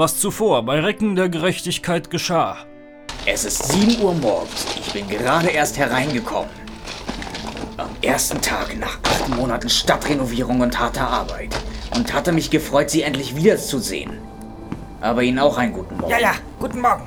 [0.00, 2.56] was zuvor bei Recken der Gerechtigkeit geschah.
[3.26, 4.64] Es ist 7 Uhr morgens.
[4.74, 6.48] Ich bin gerade erst hereingekommen.
[7.76, 11.54] Am ersten Tag nach acht Monaten Stadtrenovierung und harter Arbeit.
[11.94, 14.12] Und hatte mich gefreut, Sie endlich wiederzusehen.
[15.02, 16.10] Aber Ihnen auch einen guten Morgen.
[16.10, 17.06] Ja, ja, guten Morgen.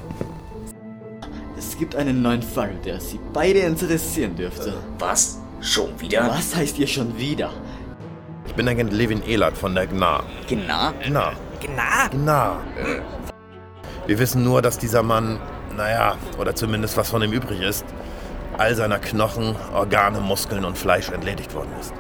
[1.58, 4.76] Es gibt einen neuen Fall, der Sie beide interessieren dürfte.
[5.00, 5.40] Was?
[5.62, 6.30] Schon wieder?
[6.30, 7.50] Was heißt ihr schon wieder?
[8.46, 10.22] Ich bin Agent Levin Ehlert von der GNA.
[10.48, 10.94] Gna?
[11.04, 11.34] GNA.
[11.64, 12.08] Gna?
[12.10, 12.58] GNA.
[14.06, 15.40] Wir wissen nur, dass dieser Mann,
[15.78, 17.86] naja, oder zumindest was von ihm übrig ist,
[18.58, 21.94] all seiner Knochen, Organe, Muskeln und Fleisch entledigt worden ist.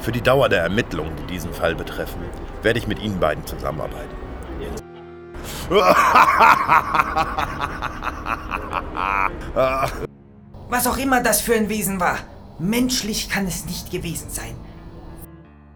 [0.00, 2.22] Für die Dauer der Ermittlungen, die diesen Fall betreffen,
[2.62, 4.16] werde ich mit Ihnen beiden zusammenarbeiten.
[10.68, 12.18] Was auch immer das für ein Wesen war.
[12.58, 14.54] Menschlich kann es nicht gewesen sein.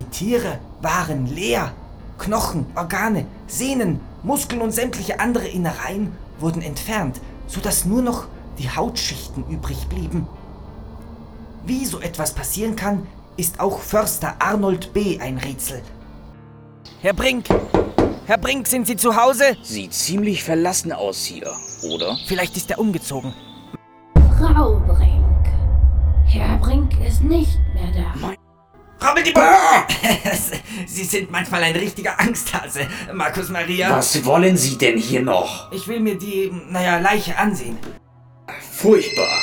[0.00, 1.72] Die Tiere waren leer.
[2.20, 8.26] Knochen, Organe, Sehnen, Muskeln und sämtliche andere Innereien wurden entfernt, sodass nur noch
[8.58, 10.26] die Hautschichten übrig blieben.
[11.64, 15.18] Wie so etwas passieren kann, ist auch Förster Arnold B.
[15.18, 15.82] ein Rätsel.
[17.00, 17.46] Herr Brink!
[18.26, 19.56] Herr Brink, sind Sie zu Hause?
[19.62, 21.50] Sieht ziemlich verlassen aus hier,
[21.82, 22.16] oder?
[22.26, 23.32] Vielleicht ist er umgezogen.
[24.38, 25.46] Frau Brink.
[26.26, 28.34] Herr Brink ist nicht mehr da.
[29.00, 29.34] Rabbel die
[30.86, 33.90] Sie sind manchmal ein richtiger Angsthase, Markus Maria.
[33.90, 35.72] Was wollen Sie denn hier noch?
[35.72, 37.78] Ich will mir die, naja, Leiche ansehen.
[38.72, 39.42] Furchtbar.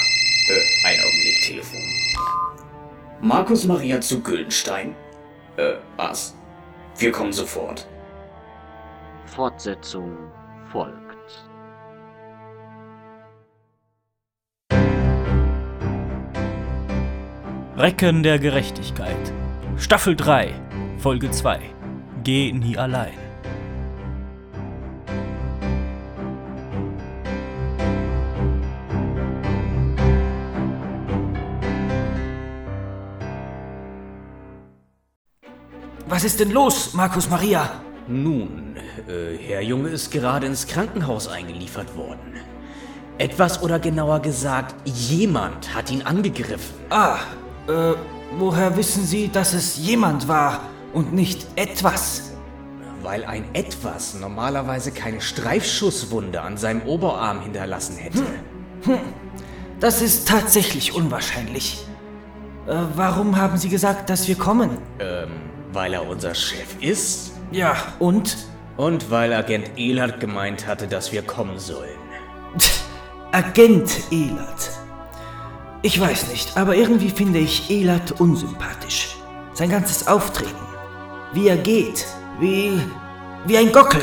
[0.50, 1.82] Äh, ein Augenblick, Telefon.
[3.22, 4.96] Markus Maria zu Güldenstein.
[5.58, 6.36] Äh, was?
[6.98, 7.88] Wir kommen sofort.
[9.26, 10.18] Fortsetzung
[10.72, 11.08] folgt.
[17.76, 19.34] Recken der Gerechtigkeit.
[19.80, 20.56] Staffel 3,
[20.98, 21.60] Folge 2.
[22.24, 23.14] Geh nie allein.
[36.08, 37.70] Was ist denn los, Markus Maria?
[38.08, 38.78] Nun,
[39.08, 42.34] äh, Herr Junge ist gerade ins Krankenhaus eingeliefert worden.
[43.20, 46.76] Etwas oder genauer gesagt, jemand hat ihn angegriffen.
[46.90, 47.20] Ah,
[47.68, 47.94] äh,
[48.38, 50.62] woher wissen Sie, dass es jemand war
[50.94, 52.32] und nicht etwas?
[53.04, 58.24] Weil ein Etwas normalerweise keine Streifschusswunde an seinem Oberarm hinterlassen hätte.
[59.80, 61.86] Das ist tatsächlich unwahrscheinlich.
[62.68, 64.72] Äh, warum haben Sie gesagt, dass wir kommen?
[65.00, 65.30] Ähm,
[65.72, 68.36] weil er unser Chef ist Ja, und?
[68.76, 71.98] und weil Agent Ehlert gemeint hatte, dass wir kommen sollen.
[73.32, 74.72] Agent Elert.
[75.88, 79.16] Ich weiß nicht, aber irgendwie finde ich Elert unsympathisch.
[79.54, 80.52] Sein ganzes Auftreten.
[81.32, 82.06] Wie er geht.
[82.42, 82.82] Wie.
[83.46, 84.02] wie ein Gockel.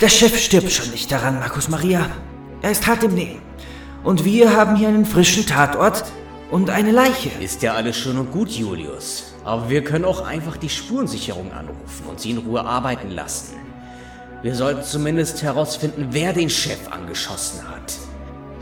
[0.00, 2.08] Der Chef stirbt schon nicht daran, Markus Maria.
[2.62, 3.42] Er ist hart im Nehmen.
[4.04, 6.04] Und wir haben hier einen frischen Tatort
[6.52, 7.30] und eine Leiche.
[7.40, 9.34] Ist ja alles schön und gut, Julius.
[9.44, 13.56] Aber wir können auch einfach die Spurensicherung anrufen und sie in Ruhe arbeiten lassen.
[14.42, 18.05] Wir sollten zumindest herausfinden, wer den Chef angeschossen hat.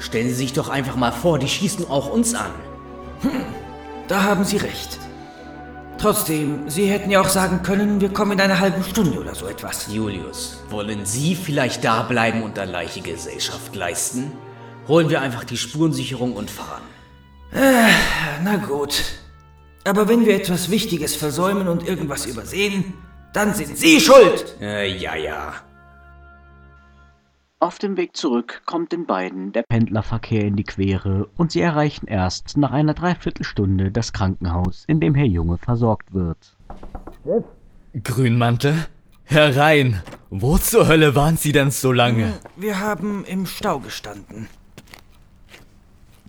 [0.04, 2.50] Stellen Sie sich doch einfach mal vor, die schießen auch uns an.
[4.06, 4.98] Da haben Sie recht.
[5.96, 9.46] Trotzdem, Sie hätten ja auch sagen können, wir kommen in einer halben Stunde oder so
[9.46, 9.86] etwas.
[9.90, 14.32] Julius, wollen Sie vielleicht da bleiben und der Leiche Gesellschaft leisten?
[14.88, 16.82] Holen wir einfach die Spurensicherung und fahren.
[17.50, 19.04] Na gut.
[19.84, 22.92] Aber wenn wir etwas Wichtiges versäumen und irgendwas übersehen,
[23.32, 24.56] dann sind Sie schuld.
[24.60, 25.54] Äh, ja, ja.
[27.60, 32.06] Auf dem Weg zurück kommt den beiden der Pendlerverkehr in die Quere und sie erreichen
[32.06, 36.56] erst nach einer Dreiviertelstunde das Krankenhaus, in dem Herr Junge versorgt wird.
[38.02, 38.86] Grünmantel?
[39.24, 40.02] Herein!
[40.28, 42.34] Wo zur Hölle waren Sie denn so lange?
[42.56, 44.48] Wir haben im Stau gestanden.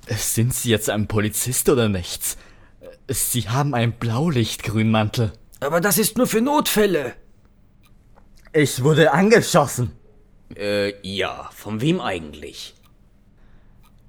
[0.07, 2.37] Sind Sie jetzt ein Polizist oder nichts?
[3.09, 5.33] Sie haben ein Blaulicht, Grünmantel.
[5.59, 7.13] Aber das ist nur für Notfälle.
[8.53, 9.91] Ich wurde angeschossen.
[10.55, 12.73] Äh, ja, von wem eigentlich?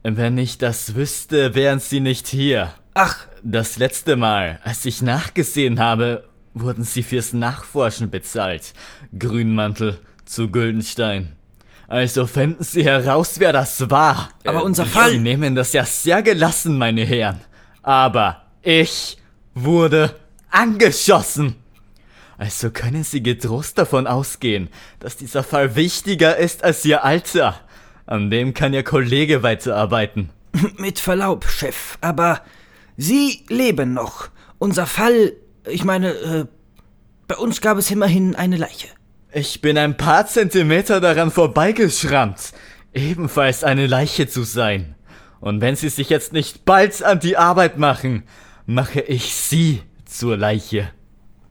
[0.03, 2.73] Wenn ich das wüsste, wären Sie nicht hier.
[2.95, 6.25] Ach, Das letzte Mal, als ich nachgesehen habe,
[6.55, 8.73] wurden Sie fürs Nachforschen bezahlt.
[9.19, 11.37] Grünmantel zu Güldenstein.
[11.89, 14.31] Also fänden Sie heraus, wer das war.
[14.45, 15.19] aber unser Sie Fall.
[15.19, 17.41] nehmen das ja sehr gelassen, meine Herren.
[17.83, 19.19] Aber ich
[19.55, 20.17] wurde
[20.51, 21.55] angeschossen.
[22.39, 24.69] Also können Sie getrost davon ausgehen,
[25.01, 27.61] dass dieser Fall wichtiger ist als Ihr Alter.
[28.05, 30.31] An dem kann Ihr Kollege weiterarbeiten.
[30.77, 32.43] Mit Verlaub, Chef, aber
[32.97, 34.29] Sie leben noch.
[34.59, 35.33] Unser Fall,
[35.67, 36.47] ich meine, äh,
[37.29, 38.89] bei uns gab es immerhin eine Leiche.
[39.33, 42.53] Ich bin ein paar Zentimeter daran vorbeigeschrammt,
[42.95, 44.95] ebenfalls eine Leiche zu sein.
[45.41, 48.23] Und wenn Sie sich jetzt nicht bald an die Arbeit machen,
[48.65, 50.91] mache ich Sie zur Leiche.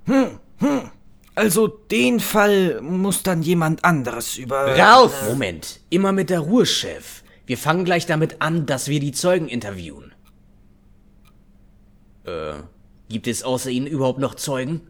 [0.05, 0.91] Hm, hm.
[1.35, 4.77] Also den Fall muss dann jemand anderes über.
[4.77, 5.11] Raus!
[5.27, 7.23] Moment, immer mit der Ruhe, Chef.
[7.45, 10.13] Wir fangen gleich damit an, dass wir die Zeugen interviewen.
[12.23, 12.53] Äh,
[13.09, 14.81] gibt es außer Ihnen überhaupt noch Zeugen?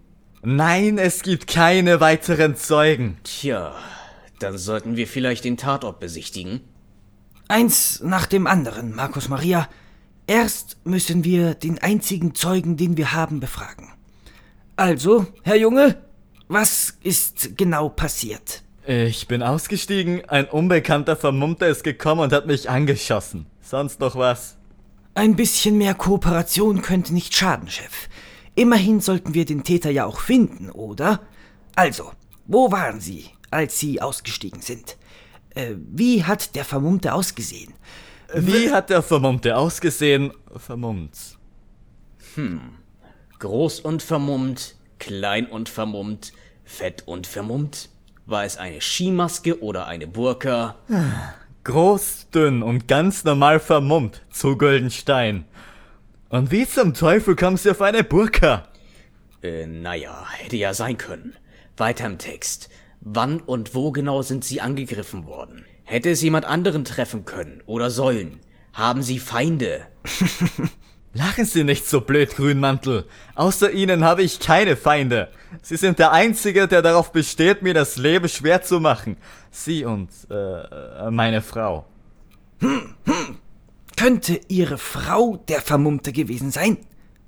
[0.43, 3.17] Nein, es gibt keine weiteren Zeugen.
[3.23, 3.75] Tja,
[4.39, 6.61] dann sollten wir vielleicht den Tatort besichtigen.
[7.47, 9.67] Eins nach dem anderen, Markus Maria.
[10.27, 13.94] Erst müssen wir den einzigen Zeugen, den wir haben, befragen.
[14.75, 15.97] Also, Herr Junge,
[16.47, 18.63] was ist genau passiert?
[18.85, 23.47] Ich bin ausgestiegen, ein unbekannter Vermummter ist gekommen und hat mich angeschossen.
[23.61, 24.57] Sonst noch was?
[25.15, 28.09] Ein bisschen mehr Kooperation könnte nicht schaden, Chef.
[28.53, 31.21] Immerhin sollten wir den Täter ja auch finden, oder?
[31.75, 32.11] Also,
[32.45, 34.97] wo waren Sie, als Sie ausgestiegen sind?
[35.55, 37.73] Äh, wie hat der Vermummte ausgesehen?
[38.33, 40.33] Wie hat der Vermummte ausgesehen?
[40.57, 41.37] Vermummt.
[42.35, 42.59] Hm.
[43.39, 46.31] Groß und vermummt, klein und vermummt,
[46.63, 47.89] fett und vermummt.
[48.25, 50.75] War es eine Skimaske oder eine Burka?
[51.63, 55.45] Groß, dünn und ganz normal vermummt zu Güldenstein.
[56.29, 58.67] Und wie zum Teufel kam sie auf eine Burka?
[59.43, 61.35] Äh, naja, hätte ja sein können.
[61.77, 62.69] Weiter im Text.
[63.01, 65.65] Wann und wo genau sind sie angegriffen worden?
[65.83, 68.39] Hätte es jemand anderen treffen können oder sollen?
[68.73, 69.85] Haben sie Feinde?
[71.17, 73.05] Lachen Sie nicht so blöd, Grünmantel.
[73.35, 75.29] Außer Ihnen habe ich keine Feinde.
[75.61, 79.15] Sie sind der Einzige, der darauf besteht, mir das Leben schwer zu machen.
[79.49, 81.85] Sie und äh, meine Frau.
[82.59, 83.37] Hm, hm.
[83.95, 86.79] Könnte Ihre Frau der Vermummte gewesen sein?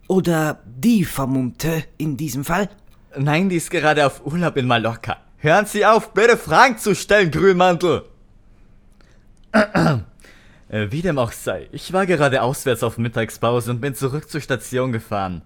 [0.10, 2.69] Oder die Vermummte in diesem Fall?
[3.16, 5.16] Nein, die ist gerade auf Urlaub in Mallorca.
[5.38, 8.04] Hören Sie auf, bitte Fragen zu stellen, Grünmantel.
[10.69, 14.91] Wie dem auch sei, ich war gerade auswärts auf Mittagspause und bin zurück zur Station
[14.91, 15.41] gefahren.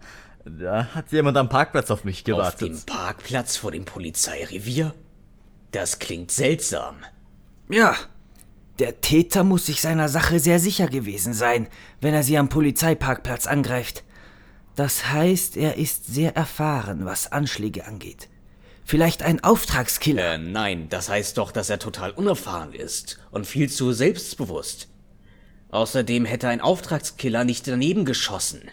[0.45, 2.71] Da hat jemand am Parkplatz auf mich gewartet.
[2.71, 4.95] Auf dem Parkplatz vor dem Polizeirevier?
[5.71, 6.95] Das klingt seltsam.
[7.69, 7.95] Ja,
[8.79, 11.67] der Täter muss sich seiner Sache sehr sicher gewesen sein,
[12.01, 14.03] wenn er sie am Polizeiparkplatz angreift.
[14.75, 18.27] Das heißt, er ist sehr erfahren, was Anschläge angeht.
[18.83, 20.33] Vielleicht ein Auftragskiller.
[20.33, 24.90] Äh, nein, das heißt doch, dass er total unerfahren ist und viel zu selbstbewusst.
[25.71, 28.69] Außerdem hätte ein Auftragskiller nicht daneben geschossen.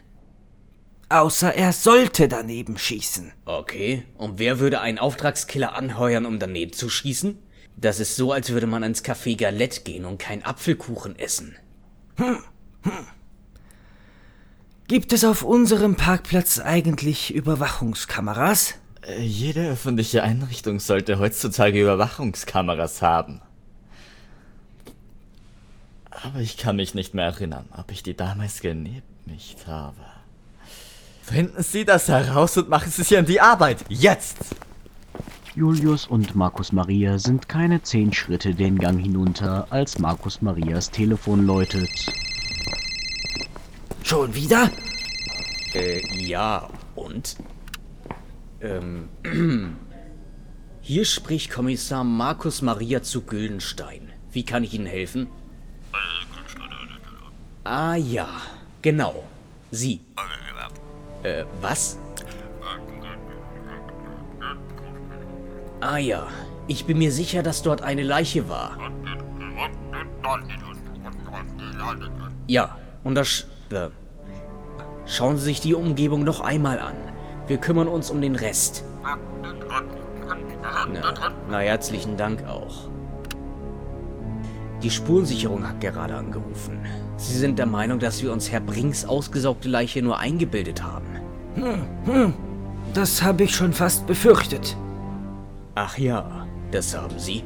[1.09, 3.33] Außer er sollte daneben schießen.
[3.47, 7.39] Okay, und wer würde einen Auftragskiller anheuern, um daneben zu schießen?
[7.77, 11.57] Das ist so, als würde man ins Café Galette gehen und keinen Apfelkuchen essen.
[12.17, 12.39] Hm,
[12.83, 13.07] hm.
[14.89, 18.75] Gibt es auf unserem Parkplatz eigentlich Überwachungskameras?
[19.07, 23.41] Äh, jede öffentliche Einrichtung sollte heutzutage Überwachungskameras haben.
[26.11, 29.97] Aber ich kann mich nicht mehr erinnern, ob ich die damals genehmigt habe.
[31.23, 33.85] Finden Sie das heraus und machen Sie sich an die Arbeit.
[33.89, 34.57] Jetzt!
[35.55, 41.45] Julius und Markus Maria sind keine zehn Schritte den Gang hinunter, als Markus Marias Telefon
[41.45, 41.91] läutet.
[44.05, 44.71] Schon wieder?
[45.75, 47.37] Äh, ja, und?
[48.61, 49.09] Ähm,
[50.81, 54.11] hier spricht Kommissar Markus Maria zu Güldenstein.
[54.33, 55.27] Wie kann ich Ihnen helfen?
[57.71, 58.29] Ah ja,
[58.81, 59.25] genau.
[59.71, 60.01] Sie.
[61.23, 61.99] Äh, was?
[65.81, 66.29] Ah ja,
[66.67, 68.79] ich bin mir sicher, dass dort eine Leiche war.
[72.47, 73.45] Ja, und das...
[73.71, 73.91] Äh,
[75.05, 76.97] schauen Sie sich die Umgebung noch einmal an.
[77.49, 78.83] Wir kümmern uns um den Rest.
[80.91, 82.89] Na, na herzlichen Dank auch.
[84.83, 86.81] Die Spurensicherung hat gerade angerufen.
[87.19, 91.07] Sie sind der Meinung, dass wir uns Herr Brinks ausgesaugte Leiche nur eingebildet haben.
[91.57, 92.35] Hm, hm.
[92.95, 94.77] Das habe ich schon fast befürchtet.
[95.75, 97.43] Ach ja, das haben Sie.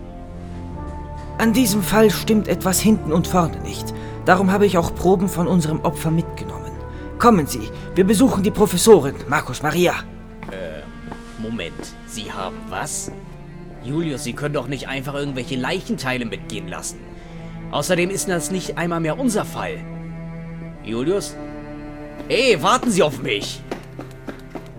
[1.39, 3.95] An diesem Fall stimmt etwas hinten und vorne nicht.
[4.27, 6.71] Darum habe ich auch Proben von unserem Opfer mitgenommen.
[7.19, 9.95] Kommen Sie, wir besuchen die Professorin, Markus Maria.
[10.51, 10.83] Äh,
[11.43, 11.73] Moment.
[12.07, 13.11] Sie haben was?
[13.83, 16.99] Julius, Sie können doch nicht einfach irgendwelche Leichenteile mitgehen lassen.
[17.73, 19.79] Außerdem ist das nicht einmal mehr unser Fall.
[20.85, 21.35] Julius?
[22.29, 23.63] Hey, warten Sie auf mich!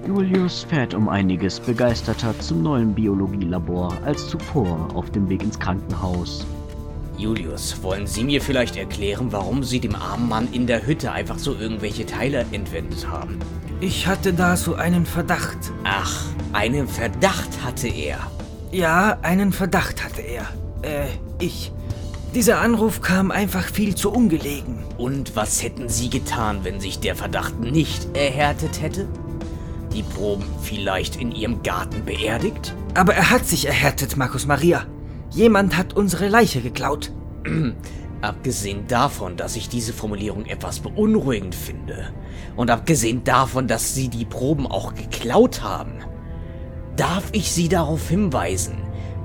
[0.07, 6.45] Julius fährt um einiges begeisterter zum neuen Biologielabor als zuvor auf dem Weg ins Krankenhaus.
[7.17, 11.39] Julius, wollen Sie mir vielleicht erklären, warum Sie dem armen Mann in der Hütte einfach
[11.39, 13.39] so irgendwelche Teile entwendet haben?
[13.79, 15.57] Ich hatte da so einen Verdacht.
[15.83, 18.19] Ach, einen Verdacht hatte er.
[18.71, 20.43] Ja, einen Verdacht hatte er.
[20.81, 21.07] Äh,
[21.39, 21.71] ich.
[22.35, 24.79] Dieser Anruf kam einfach viel zu ungelegen.
[24.97, 29.07] Und was hätten Sie getan, wenn sich der Verdacht nicht erhärtet hätte?
[29.93, 32.73] Die Proben vielleicht in Ihrem Garten beerdigt?
[32.95, 34.87] Aber er hat sich erhärtet, Markus Maria.
[35.29, 37.11] Jemand hat unsere Leiche geklaut.
[38.21, 42.07] Abgesehen davon, dass ich diese Formulierung etwas beunruhigend finde.
[42.55, 45.99] Und abgesehen davon, dass Sie die Proben auch geklaut haben.
[46.95, 48.77] Darf ich Sie darauf hinweisen,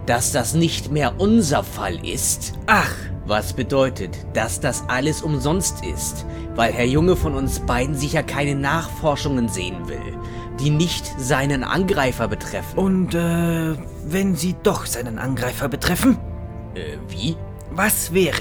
[0.09, 2.55] dass das nicht mehr unser Fall ist?
[2.67, 2.93] Ach,
[3.27, 6.25] Was bedeutet, dass das alles umsonst ist,
[6.55, 10.01] weil Herr Junge von uns beiden sicher keine Nachforschungen sehen will,
[10.59, 12.79] die nicht seinen Angreifer betreffen.
[12.79, 13.75] und äh,
[14.07, 16.17] wenn sie doch seinen Angreifer betreffen?
[16.75, 17.37] äh, wie?
[17.71, 18.41] Was wäre,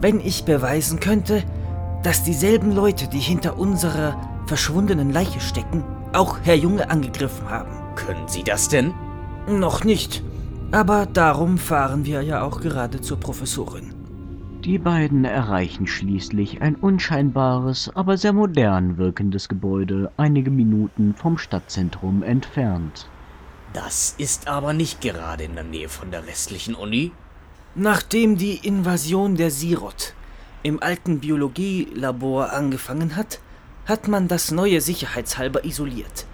[0.00, 1.44] wenn ich beweisen könnte,
[2.02, 7.70] dass dieselben Leute, die hinter unserer verschwundenen Leiche stecken, auch Herr Junge angegriffen haben?
[7.94, 8.92] Können Sie das denn?
[9.48, 10.24] Noch nicht.
[10.72, 13.94] Aber darum fahren wir ja auch gerade zur Professorin.
[14.64, 22.24] Die beiden erreichen schließlich ein unscheinbares, aber sehr modern wirkendes Gebäude einige Minuten vom Stadtzentrum
[22.24, 23.08] entfernt.
[23.72, 27.12] Das ist aber nicht gerade in der Nähe von der restlichen Uni.
[27.76, 30.14] Nachdem die Invasion der Sirot
[30.64, 33.38] im alten Biologielabor angefangen hat,
[33.86, 36.26] hat man das neue sicherheitshalber isoliert.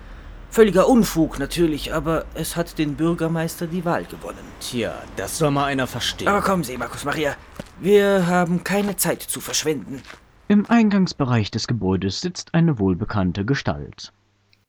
[0.53, 4.45] Völliger Unfug natürlich, aber es hat den Bürgermeister die Wahl gewonnen.
[4.61, 6.29] Tja, das soll mal einer verstehen.
[6.29, 7.37] Aber kommen Sie, Markus Maria,
[7.81, 10.03] wir haben keine Zeit zu verschwenden.
[10.49, 14.13] Im Eingangsbereich des Gebäudes sitzt eine wohlbekannte Gestalt.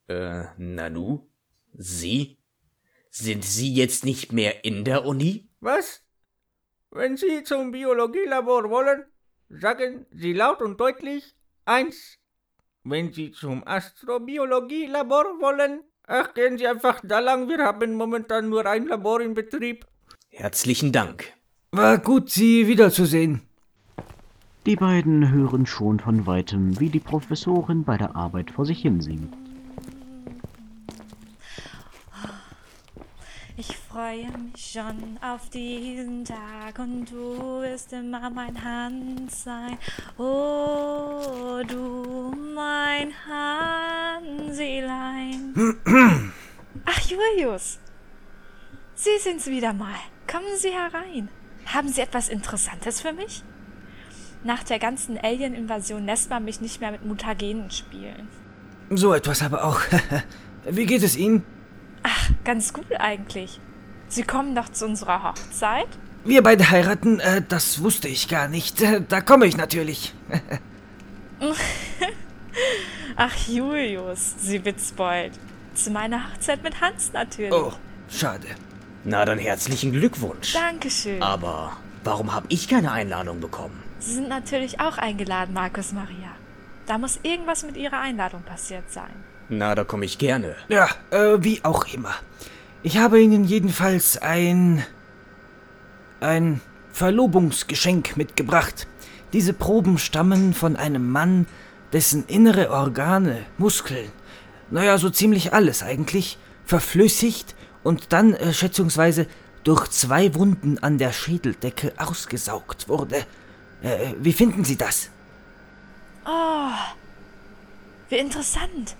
[0.07, 1.27] Äh, Nanu?
[1.73, 2.37] Sie?
[3.09, 5.49] Sind Sie jetzt nicht mehr in der Uni?
[5.59, 6.01] Was?
[6.91, 9.03] Wenn Sie zum Biologielabor wollen,
[9.49, 11.35] sagen Sie laut und deutlich
[11.65, 12.19] eins.
[12.85, 17.47] Wenn Sie zum Astrobiologielabor wollen, ach, gehen Sie einfach da lang.
[17.47, 19.85] Wir haben momentan nur ein Labor in Betrieb.
[20.29, 21.31] Herzlichen Dank.
[21.71, 23.41] War gut, Sie wiederzusehen.
[24.65, 29.33] Die beiden hören schon von weitem, wie die Professorin bei der Arbeit vor sich hinsingt.
[33.55, 39.77] Ich freue mich schon auf diesen Tag und du wirst immer mein Hand sein.
[40.17, 43.13] Oh, du mein
[44.19, 45.53] Hanselein.
[46.85, 47.77] Ach, Julius.
[48.95, 49.93] Sie sind's wieder mal.
[50.25, 51.29] Kommen Sie herein.
[51.67, 53.43] Haben Sie etwas Interessantes für mich?
[54.43, 58.27] Nach der ganzen Alien-Invasion lässt man mich nicht mehr mit Mutagenen spielen.
[58.89, 59.81] So etwas aber auch.
[60.67, 61.43] Wie geht es Ihnen?
[62.01, 63.59] Ach, ganz gut eigentlich.
[64.13, 65.88] Sie kommen doch zu unserer Hochzeit?
[66.24, 68.79] Wir beide heiraten, äh, das wusste ich gar nicht.
[68.79, 70.13] Äh, Da komme ich natürlich.
[73.15, 75.32] Ach, Julius, Sie witzbold.
[75.74, 77.51] Zu meiner Hochzeit mit Hans natürlich.
[77.53, 77.74] Oh,
[78.08, 78.46] schade.
[79.03, 80.53] Na dann herzlichen Glückwunsch.
[80.53, 81.22] Dankeschön.
[81.24, 83.82] Aber warum habe ich keine Einladung bekommen?
[83.98, 86.29] Sie sind natürlich auch eingeladen, Markus Maria.
[86.86, 89.10] Da muss irgendwas mit Ihrer Einladung passiert sein.
[89.50, 90.55] Na, da komme ich gerne.
[90.70, 92.13] Ja, äh, wie auch immer.
[92.83, 94.85] Ich habe Ihnen jedenfalls ein.
[96.19, 96.61] ein
[96.93, 98.87] Verlobungsgeschenk mitgebracht.
[99.33, 101.47] Diese Proben stammen von einem Mann,
[101.91, 104.11] dessen innere Organe, Muskeln,
[104.69, 109.25] naja, so ziemlich alles eigentlich, verflüssigt und dann äh, schätzungsweise
[109.63, 113.25] durch zwei Wunden an der Schädeldecke ausgesaugt wurde.
[113.81, 115.09] Äh, wie finden Sie das?
[116.25, 116.73] Oh,
[118.09, 118.95] wie interessant.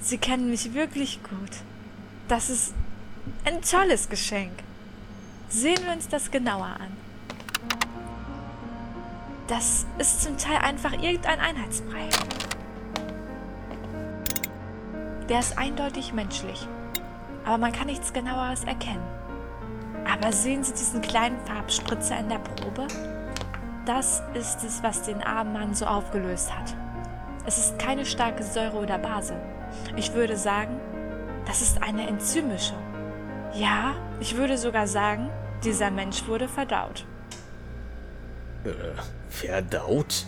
[0.00, 1.69] Sie kennen mich wirklich gut.
[2.30, 2.74] Das ist
[3.44, 4.52] ein tolles Geschenk.
[5.48, 6.96] Sehen wir uns das genauer an.
[9.48, 12.08] Das ist zum Teil einfach irgendein Einheitsbrei.
[15.28, 16.68] Der ist eindeutig menschlich,
[17.44, 19.02] aber man kann nichts genaueres erkennen.
[20.08, 22.86] Aber sehen Sie diesen kleinen Farbspritzer in der Probe?
[23.86, 26.76] Das ist es, was den armen Mann so aufgelöst hat.
[27.44, 29.34] Es ist keine starke Säure oder Base.
[29.96, 30.80] Ich würde sagen,
[31.50, 32.78] das ist eine Enzymmischung.
[33.52, 35.30] Ja, ich würde sogar sagen,
[35.64, 37.04] dieser Mensch wurde verdaut.
[38.64, 38.70] Äh,
[39.28, 40.26] verdaut?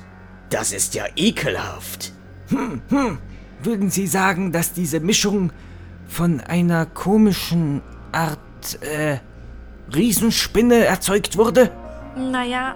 [0.50, 2.12] Das ist ja ekelhaft.
[2.48, 3.18] Hm, hm.
[3.62, 5.52] Würden Sie sagen, dass diese Mischung
[6.08, 9.18] von einer komischen Art, äh,
[9.94, 11.70] Riesenspinne erzeugt wurde?
[12.16, 12.74] Naja,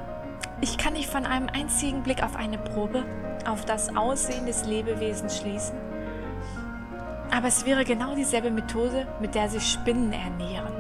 [0.61, 3.05] ich kann nicht von einem einzigen Blick auf eine Probe
[3.45, 5.86] auf das Aussehen des Lebewesens schließen.
[7.37, 10.73] Aber es wäre genau dieselbe Methode, mit der sich Spinnen ernähren.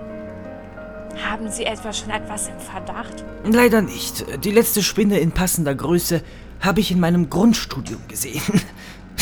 [1.23, 3.25] Haben Sie etwa schon etwas im Verdacht?
[3.45, 4.25] Leider nicht.
[4.43, 6.23] Die letzte Spinne in passender Größe
[6.61, 8.43] habe ich in meinem Grundstudium gesehen.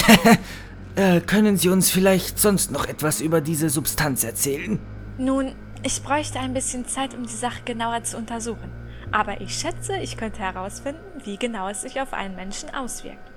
[0.95, 4.79] äh, können Sie uns vielleicht sonst noch etwas über diese Substanz erzählen?
[5.19, 8.71] Nun, Ich bräuchte ein bisschen Zeit, um die Sache genauer zu untersuchen.
[9.11, 13.31] Aber ich schätze, ich könnte herausfinden, wie genau es sich auf einen Menschen auswirkt.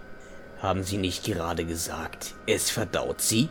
[0.61, 3.49] Haben Sie nicht gerade gesagt, es verdaut Sie?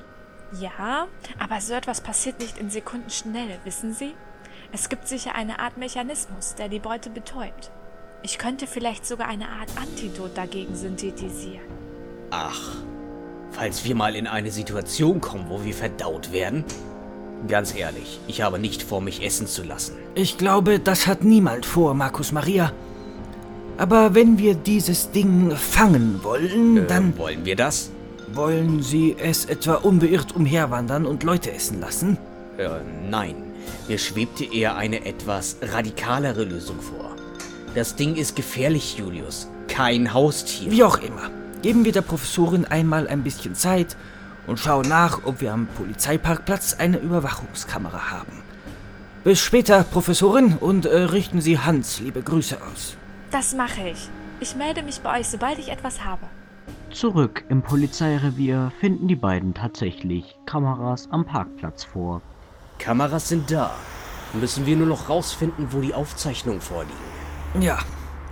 [0.60, 4.14] Ja, aber so etwas passiert nicht in Sekunden schnell, wissen Sie?
[4.72, 7.70] Es gibt sicher eine Art Mechanismus, der die Beute betäubt.
[8.22, 11.66] Ich könnte vielleicht sogar eine Art Antidot dagegen synthetisieren.
[12.30, 12.76] Ach,
[13.52, 16.64] falls wir mal in eine Situation kommen, wo wir verdaut werden?
[17.48, 19.96] Ganz ehrlich, ich habe nicht vor, mich essen zu lassen.
[20.14, 22.72] Ich glaube, das hat niemand vor, Markus Maria.
[23.78, 27.90] Aber wenn wir dieses Ding fangen wollen, Äh, dann wollen wir das?
[28.32, 32.18] Wollen Sie es etwa unbeirrt umherwandern und Leute essen lassen?
[32.58, 32.68] Äh,
[33.08, 33.36] nein.
[33.88, 37.16] Mir schwebte eher eine etwas radikalere Lösung vor.
[37.74, 39.48] Das Ding ist gefährlich, Julius.
[39.68, 40.70] Kein Haustier.
[40.70, 41.30] Wie auch immer.
[41.62, 43.96] Geben wir der Professorin einmal ein bisschen Zeit
[44.46, 48.42] und schauen nach, ob wir am Polizeiparkplatz eine Überwachungskamera haben.
[49.24, 52.96] Bis später, Professorin, und äh, richten Sie Hans liebe Grüße aus.
[53.30, 54.08] Das mache ich.
[54.38, 56.22] Ich melde mich bei euch, sobald ich etwas habe.
[56.96, 62.22] Zurück im Polizeirevier finden die beiden tatsächlich Kameras am Parkplatz vor.
[62.78, 63.74] Kameras sind da.
[64.32, 66.96] Müssen wir nur noch rausfinden, wo die Aufzeichnungen vorliegen.
[67.60, 67.80] Ja,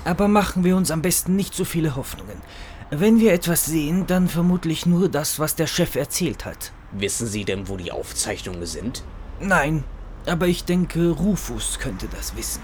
[0.06, 2.40] aber machen wir uns am besten nicht so viele Hoffnungen.
[2.88, 6.72] Wenn wir etwas sehen, dann vermutlich nur das, was der Chef erzählt hat.
[6.92, 9.04] Wissen Sie denn, wo die Aufzeichnungen sind?
[9.40, 9.84] Nein,
[10.24, 12.62] aber ich denke, Rufus könnte das wissen.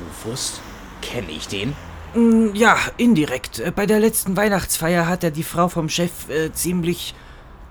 [0.00, 0.60] Rufus?
[1.02, 1.76] Kenne ich den?
[2.14, 3.58] Mm, Ja, indirekt.
[3.60, 7.14] Äh, Bei der letzten Weihnachtsfeier hat er die Frau vom Chef äh, ziemlich,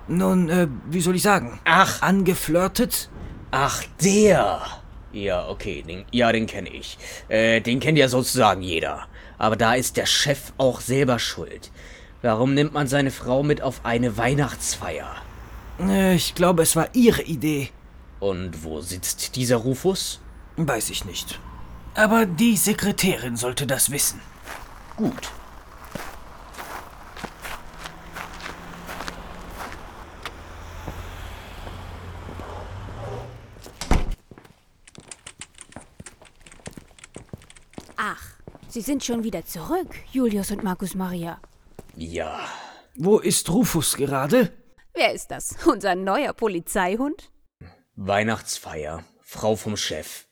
[0.08, 3.10] nun, äh, wie soll ich sagen, Ach, angeflirtet.
[3.52, 4.62] ach, der.
[5.14, 6.98] Ja, okay, den, ja, den kenne ich.
[7.28, 9.08] Äh, den kennt ja sozusagen jeder.
[9.38, 11.70] Aber da ist der Chef auch selber schuld.
[12.22, 15.10] Warum nimmt man seine Frau mit auf eine Weihnachtsfeier?
[15.80, 17.70] Äh, Ich glaube, es war ihre Idee.
[18.20, 20.22] Und wo sitzt dieser Rufus?
[20.56, 21.40] Weiß ich nicht.
[21.96, 24.22] Aber die Sekretärin sollte das wissen.
[24.98, 25.32] Gut.
[37.98, 38.22] Ach,
[38.68, 41.40] Sie sind schon wieder zurück, Julius und Markus Maria.
[41.96, 42.40] Ja.
[42.96, 44.52] Wo ist Rufus gerade?
[44.94, 45.56] Wer ist das?
[45.66, 47.32] Unser neuer Polizeihund?
[47.96, 49.04] Weihnachtsfeier.
[49.22, 50.26] Frau vom Chef.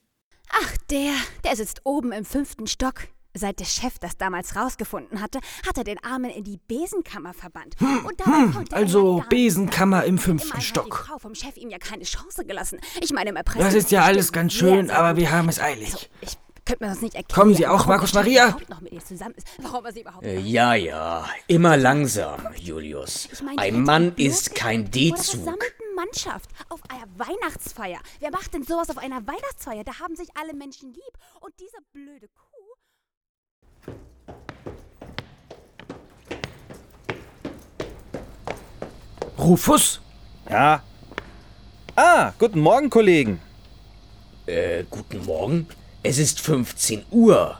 [0.50, 3.08] Ach, der, der sitzt oben im fünften Stock.
[3.36, 7.76] Seit der Chef das damals rausgefunden hatte, hat er den Armen in die Besenkammer verbannt.
[7.80, 11.06] Und dabei konnte er Also Besenkammer im Immerhin fünften hat die Stock.
[11.08, 12.80] Frau vom Chef ihm ja keine Chance gelassen.
[13.02, 15.94] Ich meine, im Das ist ja alles ganz schön, aber wir haben es eilig.
[15.94, 17.40] Also, ich könnte mir das nicht erklären.
[17.40, 18.48] Kommen Sie auch, Markus Maria?
[18.50, 19.48] überhaupt noch mit ihr zusammen ist.
[19.60, 21.28] Warum er sie überhaupt Äh, ja, ja.
[21.48, 23.30] Immer langsam, Julius.
[23.32, 25.48] Ich meine, Ein Mann ist kein D-Zug.
[25.96, 28.00] Mannschaft auf einer Weihnachtsfeier.
[28.20, 29.84] Wer macht denn sowas auf einer Weihnachtsfeier?
[29.84, 31.14] Da haben sich alle Menschen lieb.
[31.42, 32.49] Und diese blöde Kuh.
[39.38, 40.02] Rufus?
[40.50, 40.84] Ja.
[41.96, 43.40] Ah, guten Morgen, Kollegen.
[44.46, 45.68] Äh, guten Morgen.
[46.04, 47.60] Es ist 15 Uhr.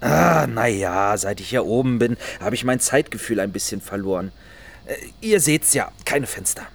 [0.00, 4.32] Ah, naja, seit ich hier oben bin, habe ich mein Zeitgefühl ein bisschen verloren.
[4.84, 6.66] Äh, ihr seht's ja, keine Fenster.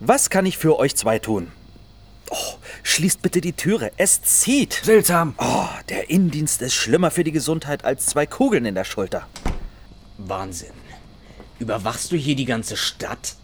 [0.00, 1.52] Was kann ich für euch zwei tun?
[2.30, 4.80] Oh, schließt bitte die Türe, es zieht.
[4.82, 5.34] Seltsam.
[5.38, 9.26] Oh, der Innendienst ist schlimmer für die Gesundheit als zwei Kugeln in der Schulter.
[10.18, 10.72] Wahnsinn.
[11.58, 13.34] Überwachst du hier die ganze Stadt?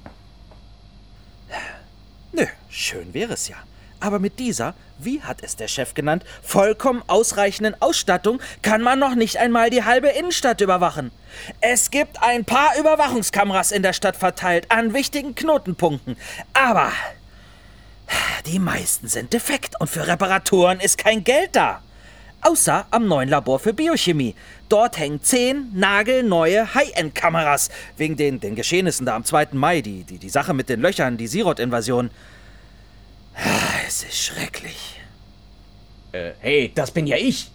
[2.32, 3.56] Nö, schön wäre es ja.
[4.00, 9.14] Aber mit dieser, wie hat es der Chef genannt, vollkommen ausreichenden Ausstattung kann man noch
[9.14, 11.10] nicht einmal die halbe Innenstadt überwachen.
[11.60, 16.16] Es gibt ein paar Überwachungskameras in der Stadt verteilt an wichtigen Knotenpunkten.
[16.54, 16.90] Aber
[18.46, 21.82] die meisten sind defekt und für Reparaturen ist kein Geld da.
[22.42, 24.34] Außer am neuen Labor für Biochemie.
[24.70, 27.68] Dort hängen zehn nagelneue High-End-Kameras.
[27.98, 29.48] Wegen den, den Geschehnissen da am 2.
[29.52, 29.82] Mai.
[29.82, 32.10] Die, die, die Sache mit den Löchern, die Sirot-Invasion.
[33.86, 35.00] Es ist schrecklich.
[36.12, 37.50] Äh, hey, das bin ja ich.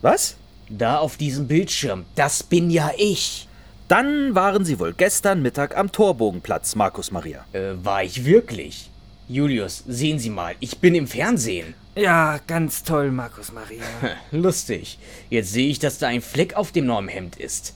[0.00, 0.36] Was?
[0.68, 3.46] Da auf diesem Bildschirm, das bin ja ich.
[3.88, 7.44] Dann waren Sie wohl gestern Mittag am Torbogenplatz, Markus Maria.
[7.52, 8.91] Äh, war ich wirklich?
[9.28, 11.74] Julius, sehen Sie mal, ich bin im Fernsehen.
[11.94, 13.84] Ja, ganz toll, Markus Maria.
[14.30, 14.98] Lustig.
[15.30, 17.74] Jetzt sehe ich, dass da ein Fleck auf dem neuen Hemd ist.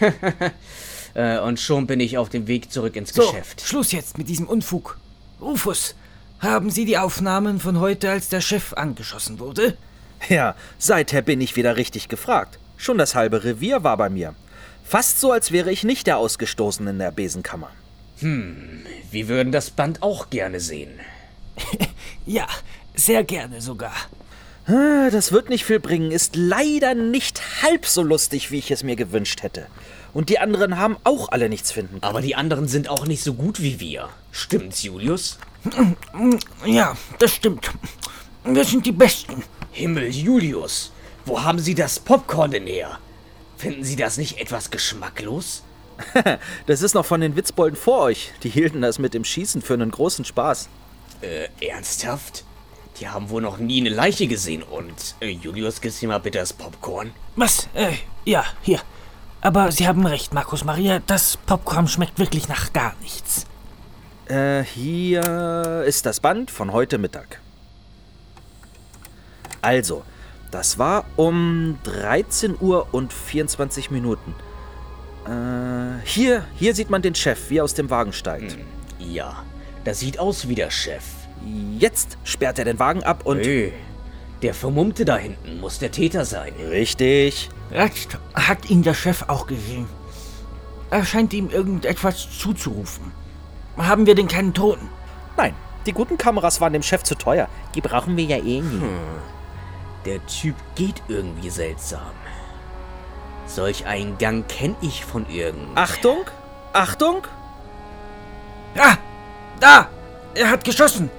[1.14, 3.60] äh, und schon bin ich auf dem Weg zurück ins So, Geschäft.
[3.60, 4.98] Schluss jetzt mit diesem Unfug.
[5.40, 5.94] Rufus,
[6.38, 9.76] haben Sie die Aufnahmen von heute, als der Chef angeschossen wurde?
[10.28, 12.58] Ja, seither bin ich wieder richtig gefragt.
[12.76, 14.34] Schon das halbe Revier war bei mir.
[14.84, 17.70] Fast so, als wäre ich nicht der Ausgestoßene in der Besenkammer.
[18.20, 21.00] Hm, wir würden das Band auch gerne sehen.
[22.26, 22.46] ja,
[22.94, 23.94] sehr gerne sogar.
[24.66, 28.96] Das wird nicht viel bringen, ist leider nicht halb so lustig, wie ich es mir
[28.96, 29.66] gewünscht hätte.
[30.14, 32.04] Und die anderen haben auch alle nichts finden können.
[32.04, 34.08] Aber die anderen sind auch nicht so gut wie wir.
[34.32, 35.38] Stimmt's, Julius?
[36.64, 37.70] Ja, das stimmt.
[38.44, 39.42] Wir sind die Besten.
[39.72, 40.92] Himmel, Julius,
[41.26, 42.98] wo haben Sie das Popcorn denn her?
[43.56, 45.62] Finden Sie das nicht etwas geschmacklos?
[46.66, 48.32] das ist noch von den Witzbolden vor euch.
[48.42, 50.68] Die hielten das mit dem Schießen für einen großen Spaß.
[51.20, 52.44] Äh, ernsthaft?
[53.00, 56.38] Die haben wohl noch nie eine Leiche gesehen und, äh, Julius, gibst dir mal bitte
[56.38, 57.10] das Popcorn?
[57.36, 57.68] Was?
[57.74, 58.80] Äh, ja, hier.
[59.40, 61.00] Aber Sie haben recht, Markus Maria.
[61.06, 63.46] Das Popcorn schmeckt wirklich nach gar nichts.
[64.26, 67.40] Äh, hier ist das Band von heute Mittag.
[69.60, 70.02] Also,
[70.50, 74.34] das war um 13 Uhr und 24 Minuten.
[75.26, 78.58] Äh, hier, hier sieht man den Chef, wie er aus dem Wagen steigt.
[78.98, 79.42] Ja,
[79.84, 81.04] das sieht aus wie der Chef.
[81.78, 83.38] Jetzt sperrt er den Wagen ab und...
[83.38, 83.72] Hey,
[84.42, 86.52] der Vermummte da hinten muss der Täter sein.
[86.70, 87.48] Richtig.
[87.70, 89.86] Jetzt hat ihn der Chef auch gesehen.
[90.90, 93.12] Er scheint ihm irgendetwas zuzurufen.
[93.76, 94.88] Haben wir denn keinen Toten?
[95.36, 95.54] Nein,
[95.86, 97.48] die guten Kameras waren dem Chef zu teuer.
[97.74, 98.80] Die brauchen wir ja eh nie.
[98.80, 98.98] Hm.
[100.04, 102.12] Der Typ geht irgendwie seltsam.
[103.46, 105.76] Solch einen Gang kenne ich von irgend.
[105.76, 106.24] Achtung!
[106.72, 107.22] Achtung!
[108.76, 108.96] Ah!
[109.60, 109.88] Da!
[110.34, 111.10] Er hat geschossen!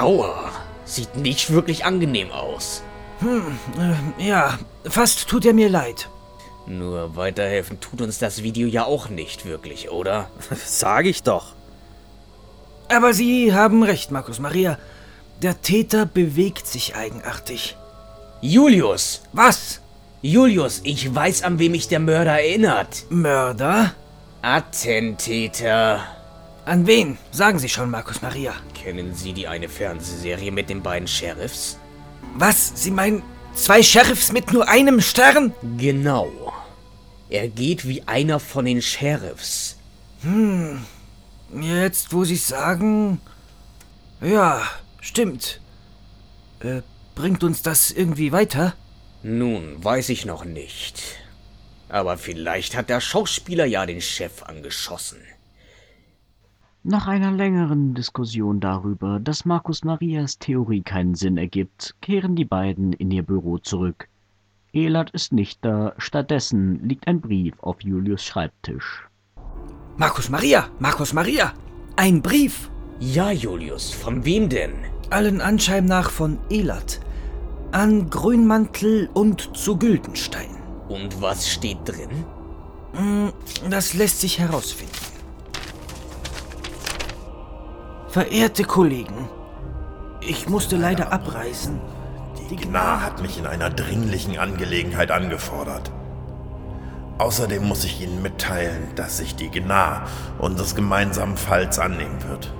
[0.00, 0.50] Aua!
[0.84, 2.82] Sieht nicht wirklich angenehm aus.
[3.20, 6.08] Hm, äh, ja, fast tut er mir leid.
[6.66, 10.28] Nur weiterhelfen tut uns das Video ja auch nicht wirklich, oder?
[10.64, 11.54] Sag ich doch.
[12.88, 14.78] Aber Sie haben recht, Markus Maria.
[15.40, 17.76] Der Täter bewegt sich eigenartig.
[18.40, 19.22] Julius!
[19.32, 19.81] Was?
[20.24, 23.06] Julius, ich weiß, an wem mich der Mörder erinnert.
[23.10, 23.92] Mörder?
[24.40, 26.00] Attentäter.
[26.64, 27.18] An wen?
[27.32, 28.52] Sagen Sie schon, Markus Maria.
[28.72, 31.76] Kennen Sie die eine Fernsehserie mit den beiden Sheriffs?
[32.36, 32.70] Was?
[32.76, 35.54] Sie meinen zwei Sheriffs mit nur einem Stern?
[35.76, 36.30] Genau.
[37.28, 39.76] Er geht wie einer von den Sheriffs.
[40.22, 40.84] Hm.
[41.60, 43.20] Jetzt, wo Sie sagen.
[44.20, 44.62] Ja,
[45.00, 45.60] stimmt.
[46.60, 46.82] Äh,
[47.16, 48.74] bringt uns das irgendwie weiter?
[49.22, 51.18] Nun, weiß ich noch nicht.
[51.88, 55.20] Aber vielleicht hat der Schauspieler ja den Chef angeschossen.
[56.84, 62.92] Nach einer längeren Diskussion darüber, dass Markus Marias Theorie keinen Sinn ergibt, kehren die beiden
[62.92, 64.08] in ihr Büro zurück.
[64.72, 69.06] Elad ist nicht da, stattdessen liegt ein Brief auf Julius Schreibtisch.
[69.96, 70.68] Markus Maria!
[70.80, 71.52] Markus Maria!
[71.94, 72.70] Ein Brief!
[72.98, 74.72] Ja, Julius, von wem denn?
[75.10, 76.98] Allen Anschein nach von Elad.
[77.72, 80.50] An Grünmantel und zu Güldenstein.
[80.90, 82.26] Und was steht drin?
[82.92, 83.32] Hm,
[83.70, 84.92] Das lässt sich herausfinden.
[88.08, 89.26] Verehrte Kollegen,
[90.20, 91.80] ich musste leider abreisen.
[92.50, 95.90] Die Gnar hat mich in einer dringlichen Angelegenheit angefordert.
[97.16, 100.06] Außerdem muss ich Ihnen mitteilen, dass sich die Gnar
[100.38, 102.52] unseres gemeinsamen Falls annehmen wird.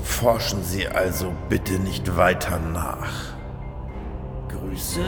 [0.00, 3.33] Forschen Sie also bitte nicht weiter nach.
[4.64, 5.04] Grüße,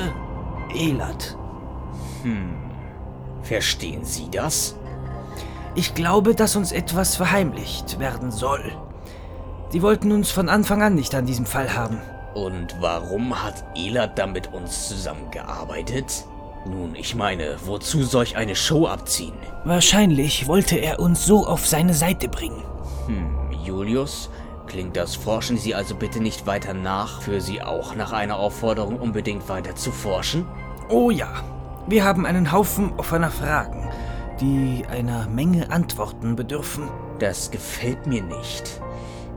[0.74, 1.36] Elad.
[2.22, 2.54] Hm.
[3.42, 4.76] Verstehen Sie das?
[5.74, 8.72] Ich glaube, dass uns etwas verheimlicht werden soll.
[9.72, 11.98] Die wollten uns von Anfang an nicht an diesem Fall haben.
[12.34, 16.26] Und warum hat Elad dann mit uns zusammengearbeitet?
[16.66, 19.34] Nun, ich meine, wozu solch eine Show abziehen?
[19.64, 22.62] Wahrscheinlich wollte er uns so auf seine Seite bringen.
[23.06, 24.28] Hm, Julius,
[24.66, 28.98] klingt das Forschen Sie also bitte nicht weiter nach, für Sie auch nach einer Aufforderung
[28.98, 30.46] unbedingt weiter zu forschen?
[30.88, 31.42] Oh ja,
[31.86, 33.88] wir haben einen Haufen offener Fragen,
[34.40, 36.88] die einer Menge Antworten bedürfen.
[37.18, 38.80] Das gefällt mir nicht.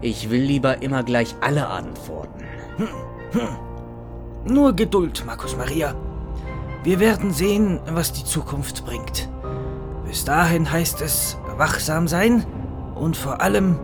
[0.02, 2.44] Ich will lieber immer gleich alle antworten.
[2.78, 2.88] Hm,
[3.32, 4.54] hm.
[4.54, 5.94] Nur Geduld, Markus Maria.
[6.84, 9.30] Wir werden sehen, was die Zukunft bringt.
[10.06, 12.46] Bis dahin heißt es wachsam sein
[12.96, 13.80] und vor allem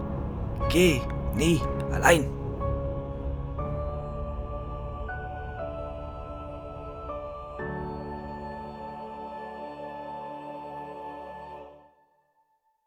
[0.70, 1.02] geh
[1.36, 1.60] nie
[1.94, 2.35] allein.